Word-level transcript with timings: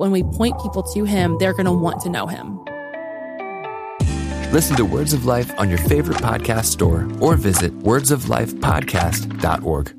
When 0.00 0.12
we 0.12 0.22
point 0.22 0.58
people 0.62 0.82
to 0.94 1.04
him, 1.04 1.36
they're 1.38 1.52
going 1.52 1.66
to 1.66 1.72
want 1.72 2.00
to 2.04 2.08
know 2.08 2.26
him. 2.26 2.64
Listen 4.50 4.74
to 4.76 4.84
Words 4.86 5.12
of 5.12 5.26
Life 5.26 5.52
on 5.58 5.68
your 5.68 5.76
favorite 5.76 6.16
podcast 6.16 6.64
store 6.76 7.06
or 7.20 7.36
visit 7.36 7.78
wordsoflifepodcast.org. 7.80 9.94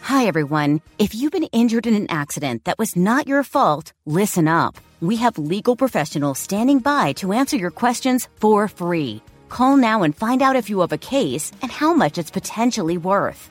Hi, 0.00 0.26
everyone. 0.26 0.80
If 0.98 1.14
you've 1.14 1.30
been 1.30 1.48
injured 1.52 1.86
in 1.86 1.94
an 1.94 2.10
accident 2.10 2.64
that 2.64 2.80
was 2.80 2.96
not 2.96 3.28
your 3.28 3.44
fault, 3.44 3.92
listen 4.04 4.48
up. 4.48 4.76
We 5.00 5.14
have 5.18 5.38
legal 5.38 5.76
professionals 5.76 6.40
standing 6.40 6.80
by 6.80 7.12
to 7.12 7.32
answer 7.32 7.56
your 7.56 7.70
questions 7.70 8.26
for 8.40 8.66
free. 8.66 9.22
Call 9.50 9.76
now 9.76 10.02
and 10.02 10.16
find 10.16 10.42
out 10.42 10.56
if 10.56 10.68
you 10.68 10.80
have 10.80 10.90
a 10.90 10.98
case 10.98 11.52
and 11.62 11.70
how 11.70 11.94
much 11.94 12.18
it's 12.18 12.32
potentially 12.32 12.98
worth. 12.98 13.50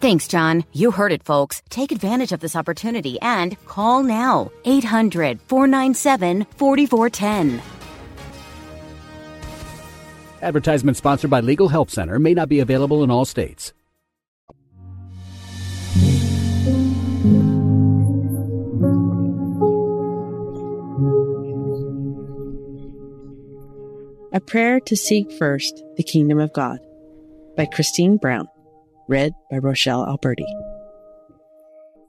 Thanks, 0.00 0.28
John. 0.28 0.64
You 0.72 0.90
heard 0.90 1.12
it, 1.12 1.22
folks. 1.22 1.62
Take 1.70 1.90
advantage 1.90 2.32
of 2.32 2.40
this 2.40 2.54
opportunity 2.54 3.18
and 3.20 3.56
call 3.66 4.02
now. 4.02 4.50
800 4.64 5.40
497 5.42 6.46
4410. 6.56 7.62
Advertisement 10.42 10.96
sponsored 10.96 11.30
by 11.30 11.40
Legal 11.40 11.68
Help 11.68 11.90
Center 11.90 12.18
may 12.18 12.34
not 12.34 12.48
be 12.48 12.60
available 12.60 13.02
in 13.02 13.10
all 13.10 13.24
states. 13.24 13.72
A 24.32 24.40
Prayer 24.40 24.80
to 24.80 24.94
Seek 24.96 25.32
First 25.32 25.82
the 25.96 26.02
Kingdom 26.02 26.38
of 26.38 26.52
God 26.52 26.78
by 27.56 27.64
Kristine 27.64 28.20
Brown, 28.20 28.46
read 29.08 29.32
by 29.50 29.58
Rochelle 29.58 30.06
Alberti. 30.06 30.46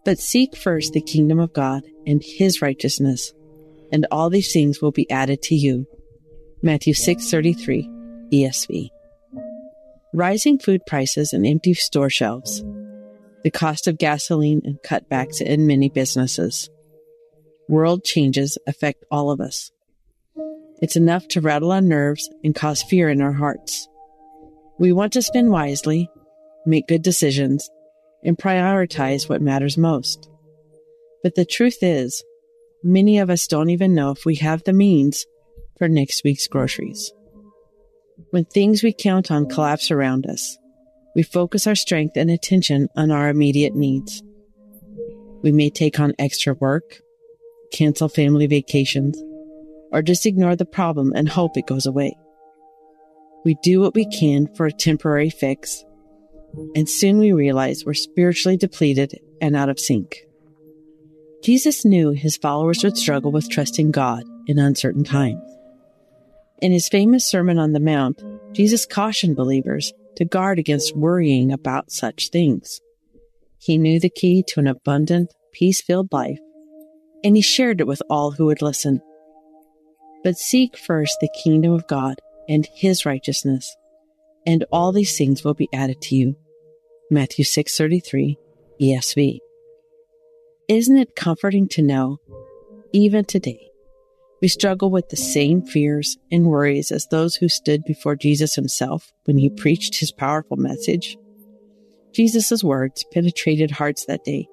But 0.06 0.20
seek 0.20 0.56
first 0.56 0.94
the 0.94 1.02
kingdom 1.02 1.40
of 1.40 1.54
God 1.54 1.84
and 2.06 2.22
his 2.24 2.62
righteousness, 2.62 3.34
and 3.92 4.08
all 4.12 4.30
these 4.30 4.54
things 4.54 4.82
will 4.82 4.92
be 4.92 5.10
added 5.10 5.42
to 5.44 5.56
you. 5.56 5.86
Matthew 6.62 6.94
6:33 6.94 7.90
ESV. 8.32 8.90
Rising 10.14 10.58
food 10.58 10.82
prices 10.88 11.34
and 11.34 11.46
empty 11.46 11.74
store 11.74 12.10
shelves, 12.10 12.64
the 13.44 13.52
cost 13.52 13.88
of 13.88 13.98
gasoline 13.98 14.62
and 14.64 14.80
cutbacks 14.82 15.42
in 15.42 15.68
many 15.68 15.90
businesses. 15.90 16.70
World 17.70 18.04
changes 18.04 18.58
affect 18.66 19.04
all 19.12 19.30
of 19.30 19.42
us. 19.42 19.72
It's 20.82 20.96
enough 20.96 21.28
to 21.30 21.42
rattle 21.42 21.72
our 21.72 21.82
nerves 21.82 22.30
and 22.44 22.56
cause 22.56 22.82
fear 22.82 23.10
in 23.10 23.22
our 23.22 23.34
hearts. 23.34 23.88
We 24.80 24.94
want 24.94 25.14
to 25.14 25.22
spend 25.22 25.50
wisely, 25.50 26.10
make 26.68 26.88
good 26.88 27.02
decisions, 27.02 27.70
and 28.24 28.38
prioritize 28.38 29.30
what 29.30 29.42
matters 29.42 29.78
most. 29.78 30.30
But 31.24 31.36
the 31.36 31.46
truth 31.46 31.78
is, 31.82 32.24
many 32.84 33.20
of 33.20 33.30
us 33.30 33.48
don't 33.48 33.70
even 33.70 33.96
know 33.96 34.12
if 34.12 34.26
we 34.26 34.36
have 34.36 34.64
the 34.64 34.74
means 34.74 35.26
for 35.78 35.88
next 35.88 36.24
week's 36.24 36.48
groceries. 36.48 37.12
When 38.32 38.46
things 38.46 38.84
we 38.84 38.94
count 38.94 39.32
on 39.32 39.50
collapse 39.50 39.92
around 39.92 40.26
us, 40.26 40.58
we 41.16 41.24
focus 41.24 41.68
our 41.68 41.76
strength 41.76 42.18
and 42.18 42.30
attention 42.30 42.90
on 42.96 43.12
our 43.12 43.30
immediate 43.30 43.76
needs. 43.76 44.22
We 45.42 45.52
may 45.52 45.70
take 45.70 46.00
on 46.00 46.14
extra 46.20 46.54
work, 46.54 47.02
cancel 47.72 48.10
family 48.10 48.48
vacations, 48.48 49.22
or 49.92 50.02
just 50.02 50.26
ignore 50.26 50.56
the 50.56 50.66
problem 50.66 51.14
and 51.16 51.30
hope 51.30 51.58
it 51.58 51.68
goes 51.68 51.86
away. 51.86 52.16
We 53.46 53.56
do 53.64 53.80
what 53.80 53.96
we 53.96 54.06
can 54.06 54.54
for 54.56 54.66
a 54.66 54.72
temporary 54.72 55.30
fix, 55.30 55.84
and 56.76 56.90
soon 56.90 57.18
we 57.18 57.32
realize 57.32 57.86
we're 57.86 57.94
spiritually 57.94 58.58
depleted 58.58 59.20
and 59.42 59.56
out 59.56 59.70
of 59.70 59.80
sync. 59.80 60.28
Jesus 61.44 61.86
knew 61.86 62.12
his 62.12 62.38
followers 62.38 62.84
would 62.84 62.98
struggle 62.98 63.32
with 63.32 63.50
trusting 63.50 63.92
God 63.92 64.24
in 64.48 64.58
uncertain 64.58 65.04
times. 65.04 65.42
In 66.62 66.72
his 66.72 66.88
famous 66.88 67.26
Sermon 67.26 67.60
on 67.60 67.74
the 67.74 67.80
Mount, 67.80 68.24
Jesus 68.54 68.86
cautioned 68.86 69.36
believers 69.36 69.94
to 70.16 70.26
guard 70.26 70.58
against 70.58 70.98
worrying 70.98 71.52
about 71.52 71.92
such 71.92 72.30
things. 72.30 72.82
He 73.60 73.78
knew 73.78 74.00
the 74.00 74.10
key 74.10 74.44
to 74.50 74.60
an 74.60 74.68
abundant, 74.68 75.34
peace 75.54 75.82
filled 75.82 76.12
life, 76.12 76.40
and 77.24 77.36
he 77.36 77.42
shared 77.42 77.82
it 77.82 77.88
with 77.88 78.02
all 78.10 78.32
who 78.32 78.46
would 78.46 78.62
listen. 78.62 79.02
But 80.24 80.38
seek 80.38 80.76
first 80.76 81.18
the 81.22 81.30
kingdom 81.44 81.72
of 81.72 81.88
God 81.88 82.20
and 82.50 82.68
his 82.74 83.06
righteousness, 83.06 83.76
and 84.48 84.64
all 84.72 84.92
these 84.92 85.16
things 85.18 85.44
will 85.44 85.54
be 85.54 85.70
added 85.74 86.02
to 86.02 86.16
you. 86.16 86.36
Matthew 87.12 87.44
6:33 87.46 88.38
ESV. 88.82 89.40
Isn't 90.68 90.98
it 90.98 91.16
comforting 91.16 91.68
to 91.70 91.82
know 91.82 92.18
even 92.94 93.26
today 93.26 93.70
we 94.42 94.48
struggle 94.48 94.90
with 94.90 95.10
the 95.10 95.18
same 95.18 95.62
fears 95.62 96.18
and 96.32 96.46
worries 96.46 96.92
as 96.92 97.08
those 97.08 97.36
who 97.36 97.50
stood 97.50 97.84
before 97.84 98.16
Jesus 98.16 98.56
himself 98.56 99.12
when 99.26 99.38
he 99.38 99.50
preached 99.50 100.00
his 100.00 100.12
powerful 100.12 100.58
message? 100.58 101.18
Jesus' 102.14 102.64
words 102.64 103.04
penetrated 103.14 103.72
hearts 103.72 104.06
that 104.06 104.24
day, 104.24 104.48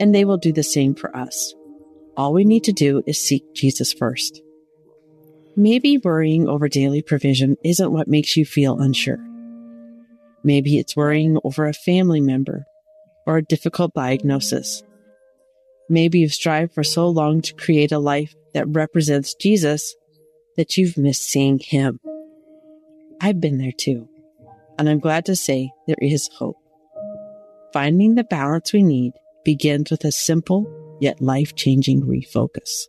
and 0.00 0.14
they 0.14 0.24
will 0.24 0.38
do 0.38 0.52
the 0.52 0.62
same 0.62 0.94
for 0.94 1.14
us. 1.16 1.54
All 2.16 2.32
we 2.32 2.44
need 2.44 2.64
to 2.64 2.72
do 2.72 3.02
is 3.06 3.18
seek 3.18 3.42
Jesus 3.54 3.92
first. 3.92 4.40
Maybe 5.56 5.98
worrying 5.98 6.48
over 6.48 6.68
daily 6.68 7.02
provision 7.02 7.56
isn't 7.64 7.92
what 7.92 8.08
makes 8.08 8.36
you 8.36 8.44
feel 8.44 8.78
unsure. 8.78 9.31
Maybe 10.44 10.78
it's 10.78 10.96
worrying 10.96 11.38
over 11.44 11.66
a 11.66 11.72
family 11.72 12.20
member 12.20 12.64
or 13.26 13.36
a 13.36 13.44
difficult 13.44 13.94
diagnosis. 13.94 14.82
Maybe 15.88 16.20
you've 16.20 16.34
strived 16.34 16.74
for 16.74 16.84
so 16.84 17.08
long 17.08 17.42
to 17.42 17.54
create 17.54 17.92
a 17.92 17.98
life 17.98 18.34
that 18.54 18.66
represents 18.68 19.34
Jesus 19.34 19.94
that 20.56 20.76
you've 20.76 20.98
missed 20.98 21.24
seeing 21.24 21.58
him. 21.58 22.00
I've 23.20 23.40
been 23.40 23.58
there 23.58 23.72
too, 23.72 24.08
and 24.78 24.88
I'm 24.88 24.98
glad 24.98 25.26
to 25.26 25.36
say 25.36 25.70
there 25.86 25.96
is 26.00 26.28
hope. 26.38 26.56
Finding 27.72 28.14
the 28.14 28.24
balance 28.24 28.72
we 28.72 28.82
need 28.82 29.12
begins 29.44 29.90
with 29.90 30.04
a 30.04 30.12
simple 30.12 30.66
yet 31.00 31.20
life 31.20 31.54
changing 31.54 32.02
refocus. 32.02 32.86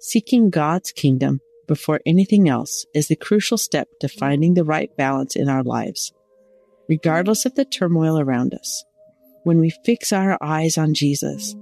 Seeking 0.00 0.50
God's 0.50 0.92
kingdom 0.92 1.40
before 1.66 2.00
anything 2.06 2.48
else 2.48 2.86
is 2.94 3.08
the 3.08 3.16
crucial 3.16 3.58
step 3.58 3.88
to 4.00 4.08
finding 4.08 4.54
the 4.54 4.64
right 4.64 4.96
balance 4.96 5.36
in 5.36 5.48
our 5.48 5.62
lives, 5.62 6.12
regardless 6.88 7.46
of 7.46 7.54
the 7.54 7.64
turmoil 7.64 8.18
around 8.18 8.54
us. 8.54 8.84
When 9.44 9.60
we 9.60 9.70
fix 9.84 10.12
our 10.12 10.38
eyes 10.40 10.76
on 10.76 10.94
Jesus, 10.94 11.54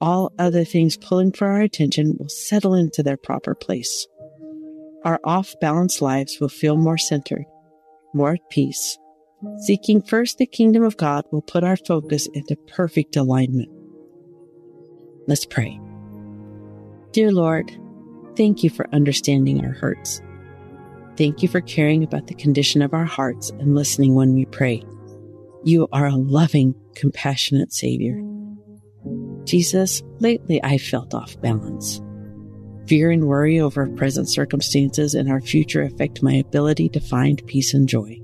all 0.00 0.32
other 0.38 0.64
things 0.64 0.96
pulling 0.96 1.32
for 1.32 1.48
our 1.48 1.60
attention 1.60 2.16
will 2.18 2.28
settle 2.28 2.74
into 2.74 3.02
their 3.02 3.16
proper 3.16 3.54
place. 3.54 4.06
Our 5.04 5.20
off 5.24 5.54
balance 5.60 6.00
lives 6.00 6.38
will 6.40 6.48
feel 6.48 6.76
more 6.76 6.98
centered, 6.98 7.44
more 8.14 8.34
at 8.34 8.50
peace. 8.50 8.98
Seeking 9.58 10.02
first 10.02 10.38
the 10.38 10.46
kingdom 10.46 10.82
of 10.82 10.96
God 10.96 11.24
will 11.30 11.42
put 11.42 11.64
our 11.64 11.76
focus 11.76 12.28
into 12.34 12.56
perfect 12.66 13.16
alignment. 13.16 13.70
Let's 15.26 15.46
pray. 15.46 15.80
Dear 17.12 17.32
Lord, 17.32 17.70
thank 18.36 18.62
you 18.62 18.70
for 18.70 18.86
understanding 18.92 19.64
our 19.64 19.72
hurts. 19.72 20.20
Thank 21.20 21.42
you 21.42 21.50
for 21.50 21.60
caring 21.60 22.02
about 22.02 22.28
the 22.28 22.34
condition 22.34 22.80
of 22.80 22.94
our 22.94 23.04
hearts 23.04 23.50
and 23.50 23.74
listening 23.74 24.14
when 24.14 24.32
we 24.32 24.46
pray. 24.46 24.82
You 25.64 25.86
are 25.92 26.06
a 26.06 26.16
loving, 26.16 26.74
compassionate 26.94 27.74
Savior. 27.74 28.18
Jesus, 29.44 30.02
lately 30.20 30.64
I 30.64 30.78
felt 30.78 31.12
off 31.12 31.38
balance. 31.42 32.00
Fear 32.88 33.10
and 33.10 33.28
worry 33.28 33.60
over 33.60 33.86
present 33.96 34.30
circumstances 34.30 35.12
and 35.12 35.30
our 35.30 35.42
future 35.42 35.82
affect 35.82 36.22
my 36.22 36.32
ability 36.32 36.88
to 36.88 37.00
find 37.00 37.46
peace 37.46 37.74
and 37.74 37.86
joy. 37.86 38.18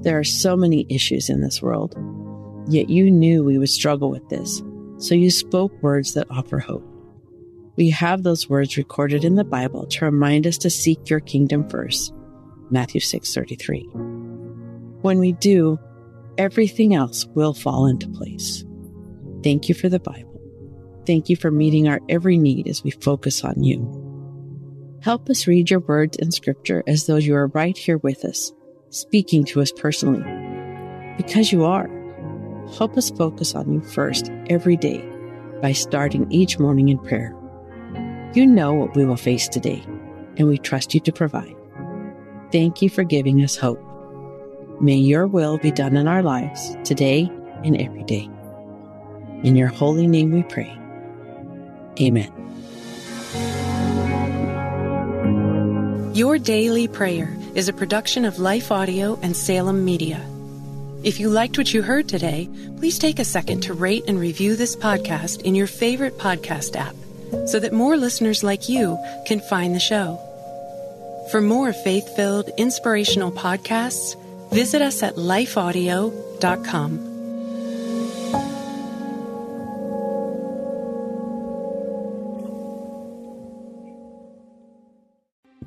There 0.00 0.18
are 0.18 0.24
so 0.24 0.56
many 0.56 0.86
issues 0.90 1.30
in 1.30 1.42
this 1.42 1.62
world, 1.62 1.94
yet 2.68 2.90
you 2.90 3.08
knew 3.08 3.44
we 3.44 3.56
would 3.56 3.70
struggle 3.70 4.10
with 4.10 4.28
this, 4.28 4.60
so 4.98 5.14
you 5.14 5.30
spoke 5.30 5.80
words 5.80 6.14
that 6.14 6.26
offer 6.28 6.58
hope. 6.58 6.89
We 7.80 7.88
have 7.88 8.22
those 8.24 8.46
words 8.46 8.76
recorded 8.76 9.24
in 9.24 9.36
the 9.36 9.42
Bible 9.42 9.86
to 9.86 10.04
remind 10.04 10.46
us 10.46 10.58
to 10.58 10.68
seek 10.68 11.08
your 11.08 11.20
kingdom 11.20 11.66
first. 11.70 12.12
Matthew 12.70 13.00
6:33. 13.00 13.86
When 15.00 15.18
we 15.18 15.32
do, 15.32 15.78
everything 16.36 16.94
else 16.94 17.24
will 17.34 17.54
fall 17.54 17.86
into 17.86 18.06
place. 18.06 18.66
Thank 19.42 19.70
you 19.70 19.74
for 19.74 19.88
the 19.88 19.98
Bible. 19.98 20.38
Thank 21.06 21.30
you 21.30 21.36
for 21.36 21.50
meeting 21.50 21.88
our 21.88 22.00
every 22.10 22.36
need 22.36 22.68
as 22.68 22.84
we 22.84 22.90
focus 22.90 23.42
on 23.44 23.64
you. 23.64 23.80
Help 25.00 25.30
us 25.30 25.46
read 25.46 25.70
your 25.70 25.80
words 25.80 26.18
in 26.18 26.32
scripture 26.32 26.84
as 26.86 27.06
though 27.06 27.16
you 27.16 27.34
are 27.34 27.46
right 27.46 27.78
here 27.78 27.96
with 27.96 28.26
us, 28.26 28.52
speaking 28.90 29.42
to 29.44 29.62
us 29.62 29.72
personally. 29.72 30.22
Because 31.16 31.50
you 31.50 31.64
are. 31.64 31.88
Help 32.76 32.98
us 32.98 33.10
focus 33.10 33.54
on 33.54 33.72
you 33.72 33.80
first 33.80 34.30
every 34.50 34.76
day 34.76 35.02
by 35.62 35.72
starting 35.72 36.30
each 36.30 36.58
morning 36.58 36.90
in 36.90 36.98
prayer. 36.98 37.34
You 38.32 38.46
know 38.46 38.72
what 38.72 38.94
we 38.94 39.04
will 39.04 39.16
face 39.16 39.48
today, 39.48 39.82
and 40.36 40.46
we 40.46 40.56
trust 40.56 40.94
you 40.94 41.00
to 41.00 41.10
provide. 41.12 41.56
Thank 42.52 42.80
you 42.80 42.88
for 42.88 43.02
giving 43.02 43.42
us 43.42 43.56
hope. 43.56 43.82
May 44.80 44.94
your 44.94 45.26
will 45.26 45.58
be 45.58 45.72
done 45.72 45.96
in 45.96 46.06
our 46.06 46.22
lives 46.22 46.76
today 46.84 47.28
and 47.64 47.80
every 47.80 48.04
day. 48.04 48.30
In 49.42 49.56
your 49.56 49.66
holy 49.66 50.06
name 50.06 50.30
we 50.30 50.44
pray. 50.44 50.70
Amen. 52.00 52.32
Your 56.14 56.38
Daily 56.38 56.86
Prayer 56.86 57.36
is 57.56 57.68
a 57.68 57.72
production 57.72 58.24
of 58.24 58.38
Life 58.38 58.70
Audio 58.70 59.18
and 59.22 59.36
Salem 59.36 59.84
Media. 59.84 60.24
If 61.02 61.18
you 61.18 61.30
liked 61.30 61.58
what 61.58 61.74
you 61.74 61.82
heard 61.82 62.08
today, 62.08 62.48
please 62.76 63.00
take 63.00 63.18
a 63.18 63.24
second 63.24 63.62
to 63.62 63.74
rate 63.74 64.04
and 64.06 64.20
review 64.20 64.54
this 64.54 64.76
podcast 64.76 65.42
in 65.42 65.56
your 65.56 65.66
favorite 65.66 66.16
podcast 66.16 66.76
app 66.76 66.94
so 67.46 67.58
that 67.60 67.72
more 67.72 67.96
listeners 67.96 68.42
like 68.42 68.68
you 68.68 68.98
can 69.26 69.40
find 69.40 69.74
the 69.74 69.80
show. 69.80 70.18
For 71.30 71.40
more 71.40 71.72
faith 71.72 72.16
filled, 72.16 72.50
inspirational 72.56 73.30
podcasts, 73.30 74.16
visit 74.52 74.82
us 74.82 75.02
at 75.02 75.14
lifeaudio.com. 75.14 77.06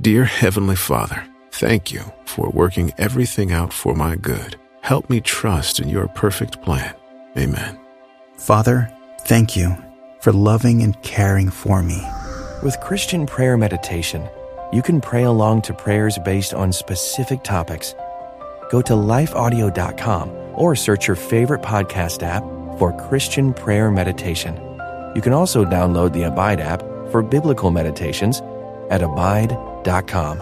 Dear 0.01 0.25
Heavenly 0.25 0.75
Father, 0.75 1.25
thank 1.51 1.93
you 1.93 2.01
for 2.25 2.49
working 2.49 2.91
everything 2.97 3.53
out 3.53 3.71
for 3.71 3.95
my 3.95 4.17
good. 4.17 4.57
Help 4.81 5.09
me 5.09 5.21
trust 5.21 5.79
in 5.79 5.87
your 5.87 6.09
perfect 6.09 6.61
plan. 6.61 6.93
Amen. 7.37 7.79
Father, 8.35 8.93
thank 9.21 9.55
you 9.55 9.77
for 10.23 10.31
loving 10.31 10.81
and 10.83 10.99
caring 11.01 11.49
for 11.49 11.83
me. 11.83 12.01
With 12.63 12.79
Christian 12.79 13.25
prayer 13.25 13.57
meditation, 13.57 14.29
you 14.71 14.81
can 14.81 15.01
pray 15.01 15.23
along 15.23 15.63
to 15.63 15.73
prayers 15.73 16.17
based 16.23 16.53
on 16.53 16.71
specific 16.71 17.43
topics. 17.43 17.93
Go 18.69 18.81
to 18.83 18.93
lifeaudio.com 18.93 20.29
or 20.55 20.77
search 20.77 21.07
your 21.07 21.17
favorite 21.17 21.61
podcast 21.61 22.23
app 22.23 22.43
for 22.79 22.97
Christian 23.09 23.53
prayer 23.53 23.91
meditation. 23.91 24.55
You 25.13 25.21
can 25.21 25.33
also 25.33 25.65
download 25.65 26.13
the 26.13 26.23
Abide 26.23 26.61
app 26.61 26.79
for 27.11 27.21
biblical 27.21 27.69
meditations 27.69 28.41
at 28.89 29.03
abide.com. 29.03 30.41